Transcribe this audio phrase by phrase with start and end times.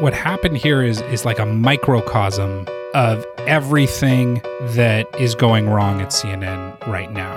[0.00, 4.40] What happened here is is like a microcosm of everything
[4.74, 7.36] that is going wrong at CNN right now.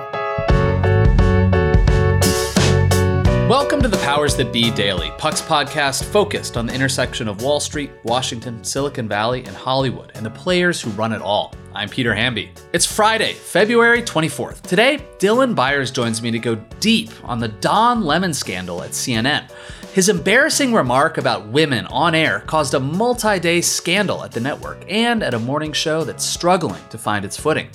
[3.49, 7.59] Welcome to the Powers That Be Daily, Puck's podcast focused on the intersection of Wall
[7.59, 11.53] Street, Washington, Silicon Valley, and Hollywood, and the players who run it all.
[11.75, 12.49] I'm Peter Hamby.
[12.71, 14.61] It's Friday, February 24th.
[14.61, 19.49] Today, Dylan Byers joins me to go deep on the Don Lemon scandal at CNN.
[19.93, 24.83] His embarrassing remark about women on air caused a multi day scandal at the network
[24.87, 27.69] and at a morning show that's struggling to find its footing.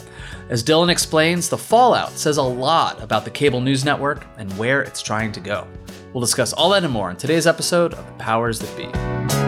[0.48, 4.82] As Dylan explains, the fallout says a lot about the cable news network and where
[4.82, 5.64] it's trying to go.
[6.12, 9.47] We'll discuss all that and more in today's episode of The Powers That Be.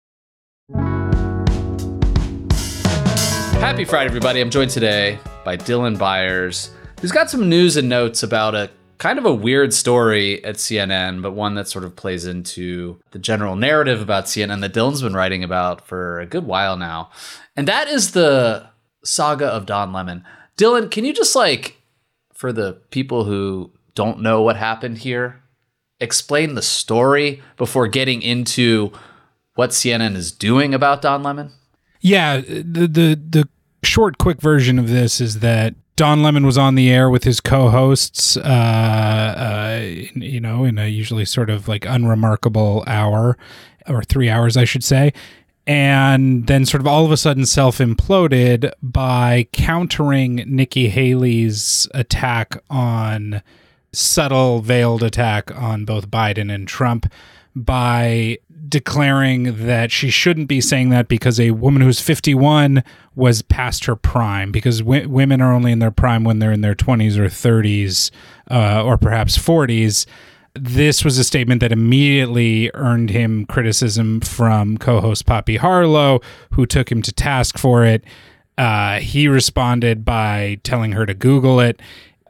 [3.61, 4.41] Happy Friday, everybody.
[4.41, 9.19] I'm joined today by Dylan Byers, who's got some news and notes about a kind
[9.19, 13.55] of a weird story at CNN, but one that sort of plays into the general
[13.55, 17.11] narrative about CNN that Dylan's been writing about for a good while now.
[17.55, 18.67] And that is the
[19.05, 20.25] saga of Don Lemon.
[20.57, 21.77] Dylan, can you just like,
[22.33, 25.43] for the people who don't know what happened here,
[25.99, 28.91] explain the story before getting into
[29.53, 31.51] what CNN is doing about Don Lemon?
[32.01, 33.47] Yeah, the the the
[33.83, 37.39] short, quick version of this is that Don Lemon was on the air with his
[37.39, 39.81] co-hosts, uh, uh,
[40.15, 43.37] you know, in a usually sort of like unremarkable hour
[43.87, 45.13] or three hours, I should say,
[45.67, 52.61] and then sort of all of a sudden self imploded by countering Nikki Haley's attack
[52.69, 53.43] on
[53.91, 57.11] subtle veiled attack on both Biden and Trump
[57.55, 58.37] by
[58.71, 62.83] declaring that she shouldn't be saying that because a woman who's 51
[63.13, 66.61] was past her prime because w- women are only in their prime when they're in
[66.61, 68.09] their 20s or 30s
[68.49, 70.07] uh, or perhaps 40s
[70.53, 76.21] this was a statement that immediately earned him criticism from co-host Poppy Harlow
[76.51, 78.03] who took him to task for it.
[78.57, 81.81] Uh, he responded by telling her to google it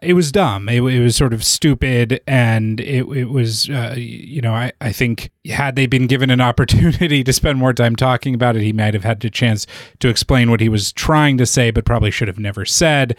[0.01, 0.67] it was dumb.
[0.67, 4.91] It, it, was sort of stupid, and it, it was, uh, you know, I, I
[4.91, 8.73] think had they been given an opportunity to spend more time talking about it, he
[8.73, 9.67] might have had a chance
[9.99, 13.15] to explain what he was trying to say, but probably should have never said.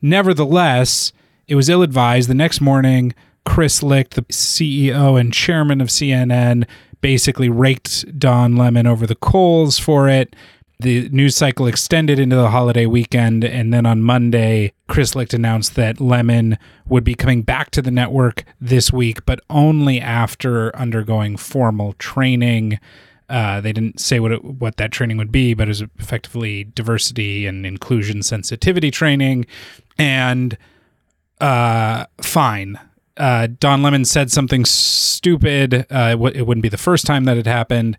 [0.00, 1.12] Nevertheless,
[1.48, 2.28] it was ill advised.
[2.28, 3.12] The next morning,
[3.44, 6.66] Chris Licht, the CEO and chairman of CNN,
[7.00, 10.36] basically raked Don Lemon over the coals for it
[10.80, 15.74] the news cycle extended into the holiday weekend, and then on Monday, Chris Licht announced
[15.76, 16.58] that Lemon
[16.88, 22.78] would be coming back to the network this week, but only after undergoing formal training.
[23.28, 26.64] Uh, they didn't say what it, what that training would be, but it was effectively
[26.64, 29.46] diversity and inclusion sensitivity training.
[29.98, 30.58] And
[31.40, 32.78] uh, fine,
[33.16, 35.74] uh, Don Lemon said something stupid.
[35.74, 37.96] Uh, it, w- it wouldn't be the first time that it happened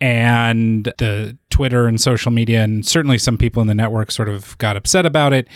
[0.00, 4.56] and the Twitter and social media, and certainly some people in the network sort of
[4.58, 5.48] got upset about it.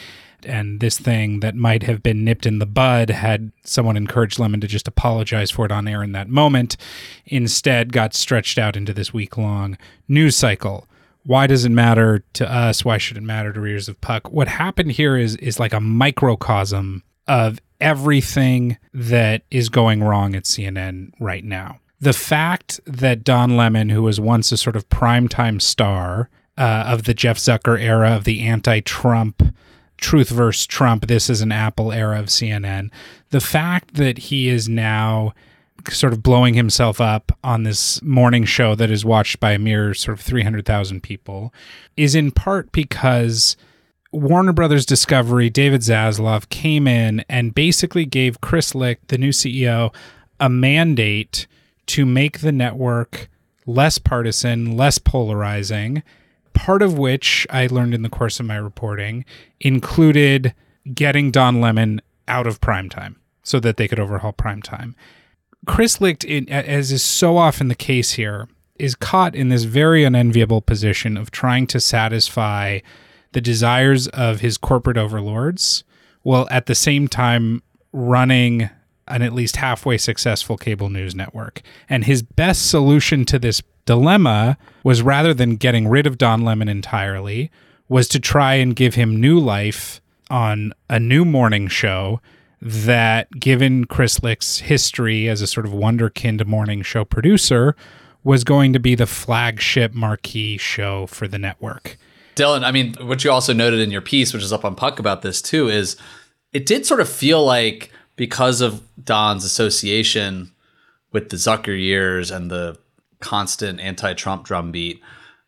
[0.45, 4.61] And this thing that might have been nipped in the bud had someone encouraged Lemon
[4.63, 6.77] to just apologize for it on air in that moment,
[7.25, 10.89] instead got stretched out into this week long news cycle.
[11.25, 12.85] Why does it matter to us?
[12.85, 14.33] Why should it matter to readers of Puck?
[14.33, 20.47] What happened here is is like a microcosm of everything that is going wrong at
[20.47, 25.63] CNN right now the fact that Don Lemon, who was once a sort of primetime
[25.63, 29.55] star uh, of the Jeff Zucker era of the anti-Trump,
[29.99, 32.91] truth versus Trump, this is an Apple era of CNN,
[33.31, 35.33] the fact that he is now
[35.91, 39.95] sort of blowing himself up on this morning show that is watched by a mere
[39.95, 41.55] sort of 300,000 people
[41.97, 43.57] is in part because
[44.11, 49.95] Warner Brothers Discovery, David Zaslav came in and basically gave Chris Licht, the new CEO,
[50.41, 51.47] a mandate
[51.87, 53.29] to make the network
[53.67, 56.03] less partisan, less polarizing.
[56.55, 59.25] Part of which I learned in the course of my reporting
[59.61, 60.55] included
[60.93, 64.95] getting Don Lemon out of primetime so that they could overhaul primetime.
[65.67, 68.49] Chris Licht, as is so often the case here,
[68.79, 72.81] is caught in this very unenviable position of trying to satisfy
[73.33, 75.85] the desires of his corporate overlords
[76.23, 77.63] while at the same time
[77.93, 78.69] running
[79.13, 81.63] an at least halfway successful cable news network.
[81.89, 86.69] And his best solution to this dilemma was rather than getting rid of Don Lemon
[86.69, 87.51] entirely,
[87.89, 90.01] was to try and give him new life
[90.31, 92.21] on a new morning show
[92.61, 97.77] that, given Chris Licht's history as a sort of wonderkind morning show producer,
[98.25, 101.99] was going to be the flagship marquee show for the network.
[102.37, 104.99] Dylan, I mean, what you also noted in your piece, which is up on Puck
[104.99, 105.97] about this too, is
[106.53, 110.53] it did sort of feel like because of Don's association
[111.13, 112.79] with the Zucker years and the
[113.21, 115.01] constant anti-Trump drumbeat,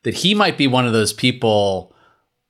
[0.02, 1.94] that he might be one of those people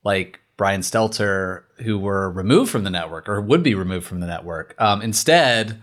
[0.05, 4.27] like Brian Stelter who were removed from the network or would be removed from the
[4.27, 4.75] network.
[4.81, 5.81] Um, instead,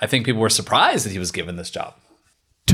[0.00, 1.94] I think people were surprised that he was given this job.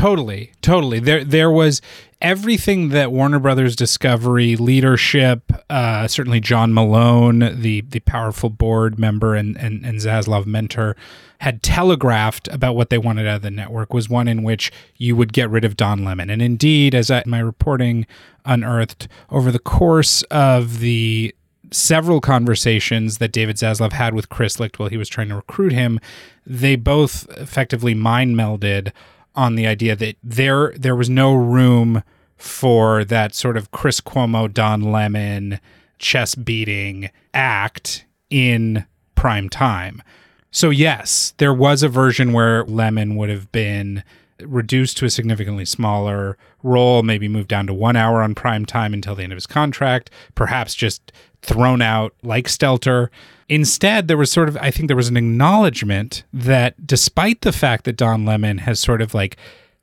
[0.00, 0.98] Totally, totally.
[0.98, 1.82] There, there was
[2.22, 9.34] everything that Warner Brothers Discovery leadership, uh, certainly John Malone, the the powerful board member
[9.34, 10.96] and, and and Zaslav mentor,
[11.40, 15.14] had telegraphed about what they wanted out of the network was one in which you
[15.16, 16.30] would get rid of Don Lemon.
[16.30, 18.06] And indeed, as I, my reporting
[18.46, 21.34] unearthed over the course of the
[21.72, 25.72] several conversations that David Zaslav had with Chris Licht while he was trying to recruit
[25.72, 26.00] him,
[26.46, 28.92] they both effectively mind melded
[29.34, 32.02] on the idea that there there was no room
[32.36, 35.60] for that sort of Chris Cuomo, Don Lemon
[35.98, 40.02] chest beating act in prime time.
[40.50, 44.02] So yes, there was a version where Lemon would have been
[44.44, 48.94] reduced to a significantly smaller role, maybe moved down to one hour on prime time
[48.94, 53.08] until the end of his contract, perhaps just thrown out like Stelter.
[53.48, 57.84] Instead, there was sort of, I think there was an acknowledgement that despite the fact
[57.84, 59.36] that Don Lemon has sort of like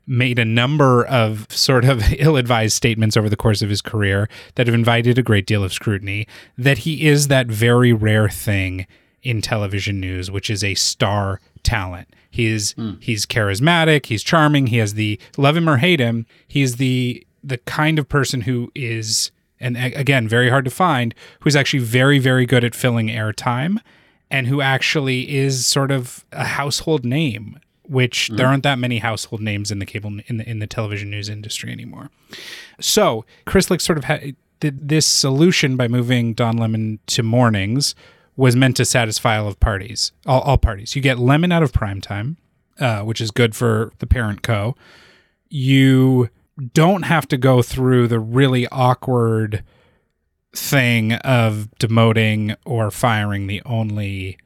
[0.06, 4.28] made a number of sort of ill advised statements over the course of his career
[4.54, 6.26] that have invited a great deal of scrutiny,
[6.56, 8.86] that he is that very rare thing
[9.22, 12.08] in television news, which is a star talent.
[12.30, 13.02] He is mm.
[13.02, 17.58] he's charismatic, he's charming, he has the love him or hate him, he's the the
[17.58, 19.30] kind of person who is
[19.60, 23.78] and again, very hard to find, who's actually very, very good at filling airtime
[24.30, 28.98] and who actually is sort of a household name, which mm there aren't that many
[28.98, 32.10] household names in the cable in the in the television news industry anymore.
[32.80, 37.94] So Chris Licht sort of had this solution by moving Don Lemon to mornings
[38.38, 40.94] was meant to satisfy all of parties, all, all parties.
[40.94, 42.36] You get Lemon out of primetime,
[42.78, 44.76] uh, which is good for the parent co.
[45.50, 46.30] You
[46.72, 49.64] don't have to go through the really awkward
[50.54, 54.38] thing of demoting or firing the only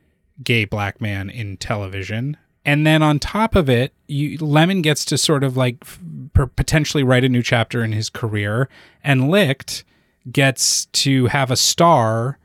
[0.42, 2.38] gay black man in television.
[2.64, 6.00] And then on top of it, you, Lemon gets to sort of like f-
[6.56, 8.70] potentially write a new chapter in his career,
[9.04, 9.84] and Licht
[10.30, 12.38] gets to have a star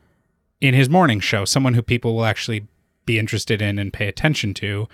[0.60, 2.66] in his morning show, someone who people will actually
[3.06, 4.88] be interested in and pay attention to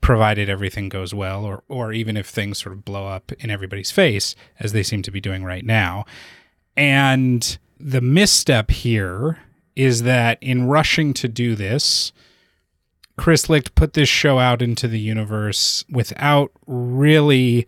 [0.00, 3.90] provided everything goes well or or even if things sort of blow up in everybody's
[3.90, 6.04] face as they seem to be doing right now.
[6.76, 9.38] And the misstep here
[9.76, 12.12] is that in rushing to do this,
[13.16, 17.66] Chris Licht put this show out into the universe without really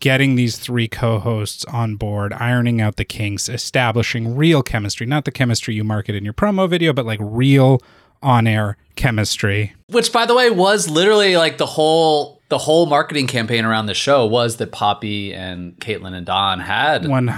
[0.00, 5.30] getting these three co-hosts on board, ironing out the kinks, establishing real chemistry, not the
[5.30, 7.80] chemistry you market in your promo video, but like real
[8.22, 9.74] on air chemistry.
[9.88, 13.94] Which by the way was literally like the whole the whole marketing campaign around the
[13.94, 17.32] show was that Poppy and Kaitlan and Don had One,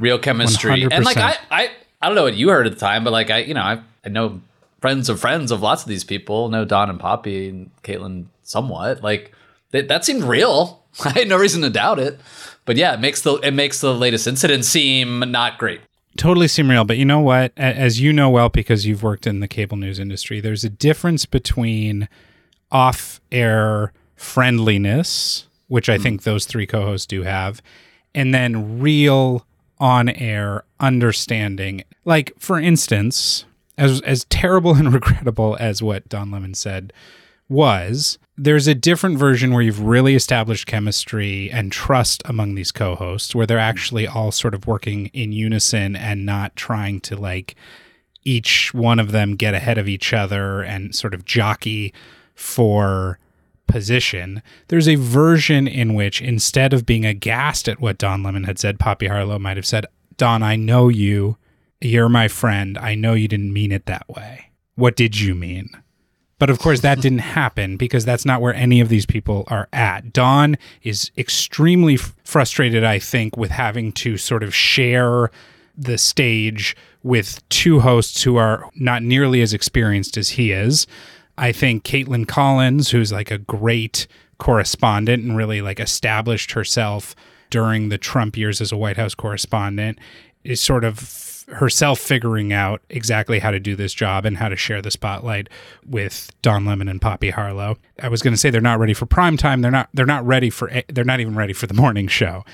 [0.00, 0.82] real chemistry.
[0.82, 0.88] 100%.
[0.92, 3.30] And like I, I I don't know what you heard at the time, but like
[3.30, 4.40] I you know, I, I know
[4.80, 9.02] friends of friends of lots of these people, know Don and Poppy and Kaitlan somewhat.
[9.02, 9.32] Like
[9.70, 10.83] that seemed real.
[11.04, 12.20] I had no reason to doubt it.
[12.64, 15.80] But yeah, it makes the it makes the latest incident seem not great
[16.16, 16.84] totally seem real.
[16.84, 17.52] But you know what?
[17.56, 21.26] As you know well, because you've worked in the cable news industry, there's a difference
[21.26, 22.08] between
[22.70, 26.02] off air friendliness, which I mm.
[26.02, 27.62] think those three co hosts do have,
[28.14, 29.46] and then real
[29.78, 31.84] on air understanding.
[32.04, 33.44] Like, for instance,
[33.76, 36.92] as, as terrible and regrettable as what Don Lemon said
[37.54, 43.34] was, there's a different version where you've really established chemistry and trust among these co-hosts
[43.34, 47.54] where they're actually all sort of working in unison and not trying to like
[48.24, 51.94] each one of them get ahead of each other and sort of jockey
[52.34, 53.18] for
[53.66, 54.42] position.
[54.68, 58.80] There's a version in which instead of being aghast at what Don Lemon had said,
[58.80, 61.36] Poppy Harlow might have said, Don, I know you.
[61.80, 62.78] You're my friend.
[62.78, 64.50] I know you didn't mean it that way.
[64.74, 65.70] What did you mean?
[66.38, 69.68] But of course, that didn't happen because that's not where any of these people are
[69.72, 70.12] at.
[70.12, 75.30] Don is extremely frustrated, I think, with having to sort of share
[75.76, 80.86] the stage with two hosts who are not nearly as experienced as he is.
[81.36, 84.06] I think Kaitlan Collins, who's like a great
[84.38, 87.14] correspondent and really like established herself
[87.50, 89.98] during the Trump years as a White House correspondent,
[90.42, 90.98] is sort of
[91.48, 95.48] herself figuring out exactly how to do this job and how to share the spotlight
[95.86, 97.76] with Don Lemon and Poppy Harlow.
[98.02, 99.60] I was going to say they're not ready for prime time.
[99.60, 99.88] They're not.
[99.92, 100.70] They're not ready for.
[100.88, 102.44] They're not even ready for the morning show,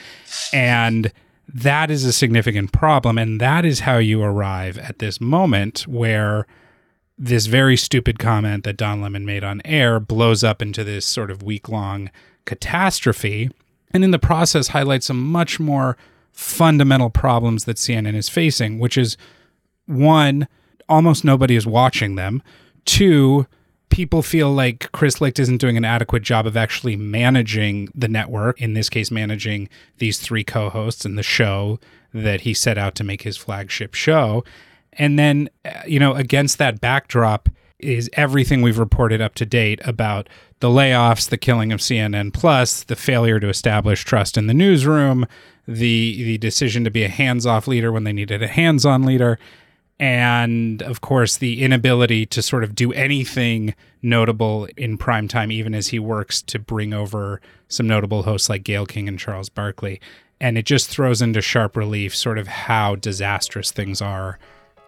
[0.52, 1.12] and
[1.52, 3.18] that is a significant problem.
[3.18, 6.46] And that is how you arrive at this moment where
[7.18, 11.30] this very stupid comment that Don Lemon made on air blows up into this sort
[11.30, 12.10] of week long
[12.44, 13.50] catastrophe,
[13.92, 15.96] and in the process highlights a much more
[16.40, 19.18] fundamental problems that CNN is facing, which is
[19.84, 20.48] one,
[20.88, 22.42] almost nobody is watching them.
[22.86, 23.46] Two,
[23.90, 28.58] people feel like Chris Licht isn't doing an adequate job of actually managing the network,
[28.60, 29.68] in this case, managing
[29.98, 31.78] these three co hosts and the show
[32.14, 34.42] that he set out to make his flagship show.
[34.94, 37.50] And then, uh, you know, against that backdrop
[37.82, 40.28] is everything we've reported up to date about
[40.60, 45.26] the layoffs, the killing of CNN Plus, the failure to establish trust in the newsroom,
[45.66, 49.38] the the decision to be a hands-off leader when they needed a hands-on leader
[50.00, 55.74] and of course the inability to sort of do anything notable in prime time even
[55.74, 60.00] as he works to bring over some notable hosts like Gayle King and Charles Barkley
[60.40, 64.38] and it just throws into sharp relief sort of how disastrous things are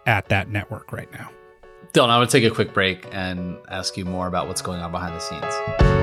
[0.05, 1.29] at that network right now.
[1.93, 4.81] Dylan, I want to take a quick break and ask you more about what's going
[4.81, 6.02] on behind the scenes.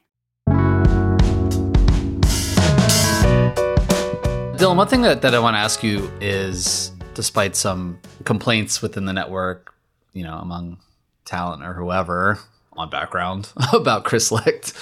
[4.61, 9.05] Dylan, one thing that, that I want to ask you is despite some complaints within
[9.05, 9.73] the network,
[10.13, 10.77] you know, among
[11.25, 12.37] talent or whoever
[12.73, 14.73] on background about Chris Licht,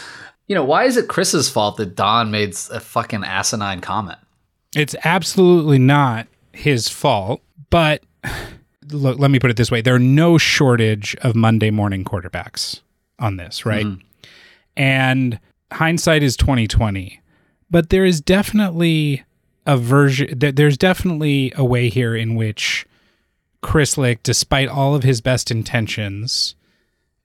[0.48, 4.19] you know, why is it Chris's fault that Don made a fucking asinine comment?
[4.75, 8.03] It's absolutely not his fault, but
[8.91, 9.81] look, let me put it this way.
[9.81, 12.81] There are no shortage of Monday morning quarterbacks
[13.17, 13.86] on this, right?
[13.86, 14.01] Mm-hmm.
[14.75, 15.39] And
[15.71, 17.21] hindsight is 2020.
[17.71, 19.24] But there is definitely
[19.70, 20.34] a version.
[20.40, 22.88] there's definitely a way here in which
[23.62, 26.56] Chris Licht, despite all of his best intentions,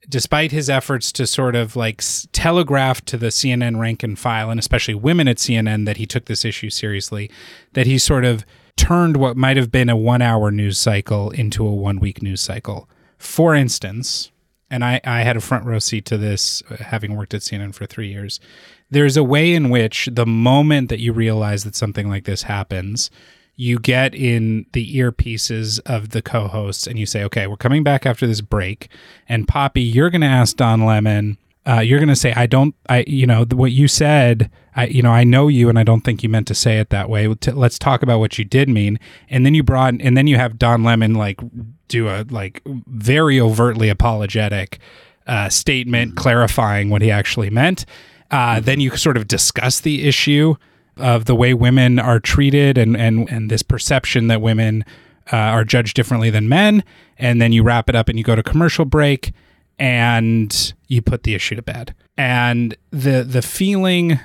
[0.07, 4.59] despite his efforts to sort of like telegraph to the CNN rank and file, and
[4.59, 7.31] especially women at CNN, that he took this issue seriously,
[7.73, 8.45] that he sort of
[8.77, 12.41] turned what might have been a one hour news cycle into a one week news
[12.41, 12.87] cycle.
[13.17, 14.29] For instance,
[14.69, 17.73] and I, I had a front row seat to this, uh, having worked at CNN
[17.73, 18.39] for three years
[18.89, 23.09] there's a way in which the moment that you realize that something like this happens,
[23.55, 28.05] you get in the earpieces of the co-hosts and you say, "Okay, we're coming back
[28.05, 28.89] after this break."
[29.27, 31.37] And Poppy, you're going to ask Don Lemon.
[31.65, 32.75] Uh, you're going to say, "I don't.
[32.89, 34.51] I, you know, what you said.
[34.75, 36.89] I, you know, I know you, and I don't think you meant to say it
[36.89, 37.27] that way.
[37.27, 38.99] Let's talk about what you did mean."
[39.29, 41.39] And then you brought, and then you have Don Lemon like
[41.87, 44.79] do a like very overtly apologetic
[45.27, 47.85] uh, statement clarifying what he actually meant
[48.31, 50.55] uh, then you sort of discuss the issue
[50.97, 54.85] of the way women are treated and and and this perception that women
[55.31, 56.83] uh, are judged differently than men.
[57.17, 59.33] And then you wrap it up and you go to commercial break
[59.79, 61.93] and you put the issue to bed.
[62.17, 64.19] And the the feeling,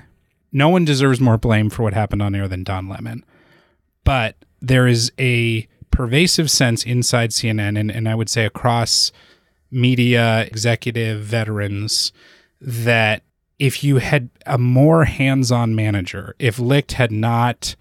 [0.53, 3.25] no one deserves more blame for what happened on air than Don Lemon,
[4.05, 9.11] but there is a pervasive sense inside CNN and, and I would say across
[9.71, 12.13] media executive veterans
[12.61, 13.23] that
[13.61, 17.77] if you had a more hands-on manager, if Licht had not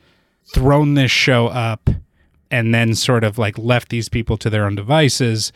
[0.54, 1.90] thrown this show up
[2.52, 5.54] and then sort of like left these people to their own devices,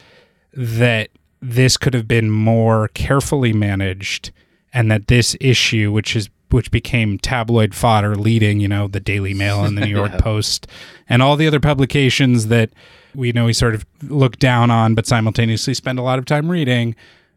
[0.54, 1.10] that
[1.42, 4.32] this could have been more carefully managed
[4.74, 9.34] and that this issue, which is which became tabloid fodder, leading you know the Daily
[9.34, 10.20] Mail and the New York yeah.
[10.22, 10.68] Post
[11.10, 12.70] and all the other publications that
[13.14, 16.50] we know he sort of looked down on, but simultaneously spend a lot of time
[16.50, 16.96] reading.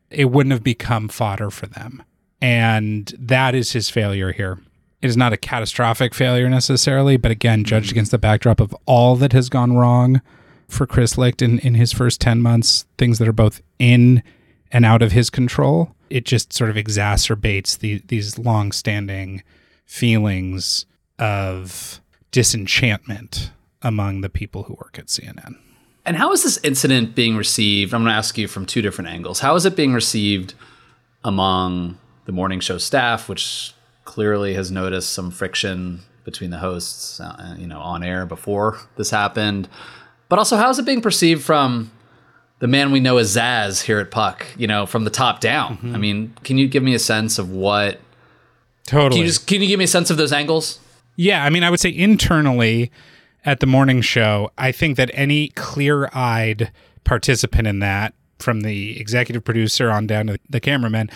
[0.08, 2.02] It wouldn't have become fodder for them,
[2.40, 4.58] and that is his failure here.
[5.02, 7.94] It is not a catastrophic failure necessarily, but again, judged mm-hmm.
[7.94, 10.20] against the backdrop of all that has gone wrong
[10.68, 14.22] for Chris Licht in, in his first 10 months, things that are both in
[14.72, 19.42] and out of his control, it just sort of exacerbates the, these long standing
[19.84, 20.86] feelings
[21.18, 22.00] of
[22.32, 23.50] disenchantment
[23.82, 25.56] among the people who work at CNN.
[26.04, 27.92] And how is this incident being received?
[27.92, 29.40] I'm going to ask you from two different angles.
[29.40, 30.54] How is it being received
[31.24, 37.56] among the morning show staff, which clearly has noticed some friction between the hosts, uh,
[37.58, 39.68] you know, on air before this happened?
[40.28, 41.90] But also, how is it being perceived from
[42.58, 44.46] the man we know as Zaz here at Puck?
[44.56, 45.78] You know, from the top down.
[45.78, 45.94] Mm-hmm.
[45.94, 48.00] I mean, can you give me a sense of what?
[48.86, 49.10] Totally.
[49.10, 50.80] Can you just can you give me a sense of those angles?
[51.16, 52.90] Yeah, I mean, I would say internally
[53.44, 56.70] at the morning show, I think that any clear-eyed
[57.04, 61.08] participant in that, from the executive producer on down to the cameraman,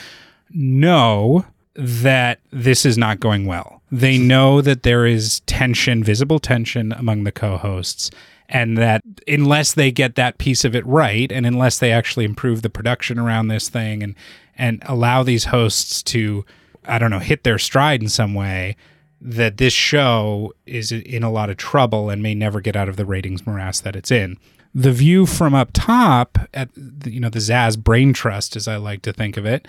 [0.52, 3.83] know that this is not going well.
[3.92, 8.11] They know that there is tension, visible tension among the co-hosts
[8.50, 12.62] and that unless they get that piece of it right and unless they actually improve
[12.62, 14.14] the production around this thing and
[14.59, 16.45] and allow these hosts to
[16.87, 18.76] i don't know hit their stride in some way
[19.21, 22.97] that this show is in a lot of trouble and may never get out of
[22.97, 24.37] the ratings morass that it's in
[24.75, 28.76] the view from up top at the, you know the zaz brain trust as i
[28.76, 29.66] like to think of it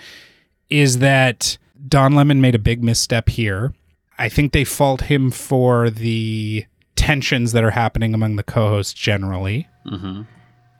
[0.72, 3.72] is that don lemon made a big misstep here
[4.18, 6.66] i think they fault him for the
[7.02, 9.68] tensions that are happening among the co-hosts generally.
[9.86, 10.22] Mm-hmm.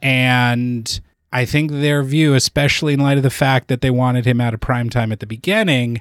[0.02, 1.00] And
[1.32, 4.54] I think their view, especially in light of the fact that they wanted him out
[4.54, 6.00] of prime time at the beginning,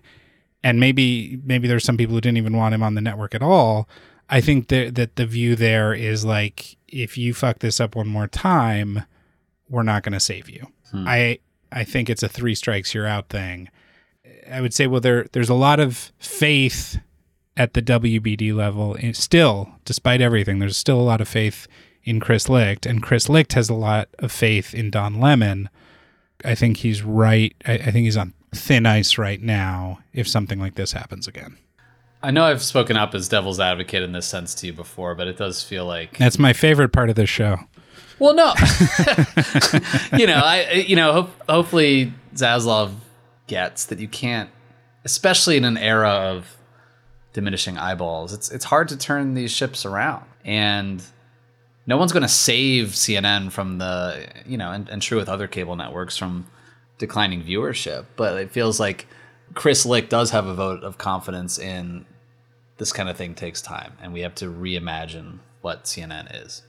[0.64, 3.42] and maybe maybe there's some people who didn't even want him on the network at
[3.42, 3.90] all.
[4.30, 8.08] I think that that the view there is like, if you fuck this up one
[8.08, 9.04] more time,
[9.70, 10.68] we're not going to save you.
[10.92, 11.06] Hmm.
[11.08, 11.40] I
[11.72, 13.70] I think it's a three strikes you're out thing.
[14.50, 17.00] I would say, well, there there's a lot of faith
[17.58, 21.68] at the WBD level, eh, still, despite everything, there's still a lot of faith
[22.04, 25.70] in Chris Licht, and Chris Licht has a lot of faith in Don Lemon.
[26.44, 27.56] I think he's right.
[27.66, 31.58] I, I think he's on thin ice right now if something like this happens again.
[32.24, 35.28] I know I've spoken up as devil's advocate in this sense to you before, but
[35.28, 37.60] it does feel like that's my favorite part of this show.
[38.20, 38.54] Well, no,
[40.18, 42.92] you know, I you know, hopefully Zaslav
[43.52, 44.50] gets that you can't,
[45.04, 46.56] especially in an era of
[47.34, 48.34] diminishing eyeballs.
[48.34, 51.04] It's it's hard to turn these ships around, and
[51.86, 55.48] no one's going to save CNN from the you know, and, and true with other
[55.48, 56.48] cable networks from
[56.98, 58.06] declining viewership.
[58.16, 59.06] But it feels like
[59.54, 62.06] Chris Licht does have a vote of confidence in
[62.78, 66.64] this kind of thing takes time, and we have to reimagine what CNN is.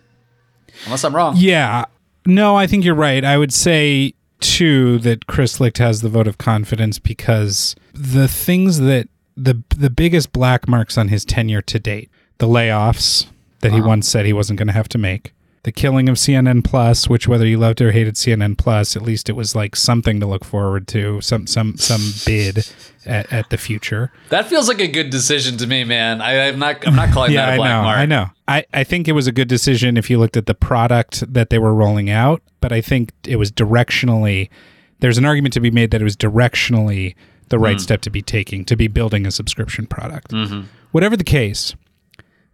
[0.85, 1.35] Unless I'm wrong.
[1.37, 1.85] Yeah.
[2.27, 3.25] No, I think you're right.
[3.25, 8.81] I would say too that Chris Licht has the vote of confidence because the things
[8.81, 13.27] that the the biggest black marks on his tenure to date: the layoffs
[13.61, 13.77] that uh-huh.
[13.77, 15.33] he once said he wasn't going to have to make,
[15.65, 19.29] the killing of CNN Plus, which whether you loved or hated CNN Plus, at least
[19.29, 22.69] it was like something to look forward to, some some some bid
[23.07, 24.13] at, at the future.
[24.31, 26.21] That feels like a good decision to me, man.
[26.21, 27.99] I, am not I'm not calling yeah, that a black I know, mark.
[27.99, 28.27] I know.
[28.49, 31.51] I, I think it was a good decision if you looked at the product that
[31.51, 34.51] they were rolling out, but I think it was directionally.
[34.99, 37.15] There's an argument to be made that it was directionally
[37.49, 37.81] the right mm.
[37.81, 40.33] step to be taking to be building a subscription product.
[40.33, 40.63] Mm-hmm.
[40.91, 41.75] Whatever the case,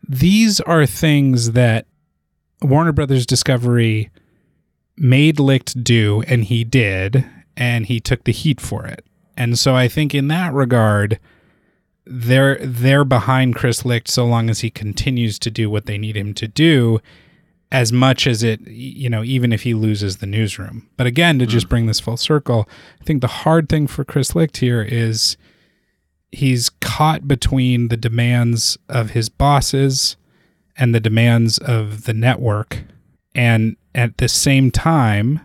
[0.07, 1.87] these are things that
[2.63, 4.11] Warner Brothers Discovery
[4.97, 7.25] made Licht do, and he did,
[7.57, 9.05] and he took the heat for it.
[9.37, 11.21] And so I think in that regard,
[12.05, 16.17] they're they're behind Chris Licht so long as he continues to do what they need
[16.17, 17.01] him to do
[17.71, 20.89] as much as it, you know, even if he loses the newsroom.
[20.97, 21.51] But again, to mm.
[21.51, 22.67] just bring this full circle,
[23.01, 25.37] I think the hard thing for Chris Licht here is
[26.33, 30.17] he's caught between the demands of his bosses
[30.79, 32.85] and the demands of the network.
[33.35, 35.41] And at the same time,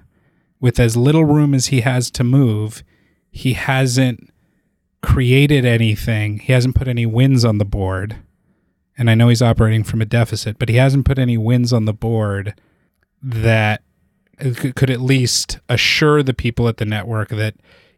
[0.59, 2.83] with as little room as he has to move,
[3.31, 4.31] he hasn't
[5.01, 6.39] created anything.
[6.39, 8.17] He hasn't put any wins on the board
[8.97, 11.85] and I know he's operating from a deficit, but he hasn't put any wins on
[11.85, 12.53] the board
[13.21, 13.81] that
[14.75, 17.55] could at least assure the people at the network that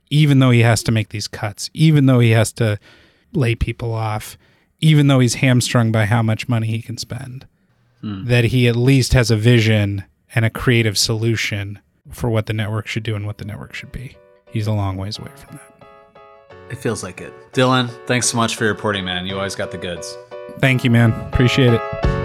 [0.09, 2.79] even though he has to make these cuts, even though he has to
[3.33, 4.37] lay people off,
[4.79, 7.47] even though he's hamstrung by how much money he can spend,
[8.01, 8.25] hmm.
[8.25, 11.79] that he at least has a vision and a creative solution
[12.11, 14.17] for what the network should do and what the network should be.
[14.51, 15.71] He's a long ways away from that.
[16.69, 17.33] It feels like it.
[17.53, 19.25] Dylan, thanks so much for your reporting, man.
[19.25, 20.17] You always got the goods.
[20.59, 21.11] Thank you, man.
[21.11, 22.24] Appreciate it.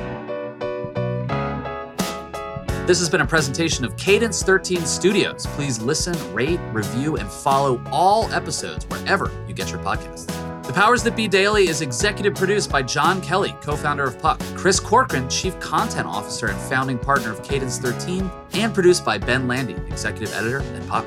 [2.91, 5.45] This has been a presentation of Cadence 13 Studios.
[5.51, 10.27] Please listen, rate, review, and follow all episodes wherever you get your podcasts.
[10.67, 14.41] The Powers That Be Daily is executive produced by Jon Kelly, co founder of Puck,
[14.55, 19.47] Chris Corcoran, chief content officer and founding partner of Cadence 13, and produced by Ben
[19.47, 21.05] Landy, executive editor at Puck.